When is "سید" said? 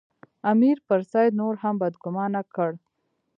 1.11-1.31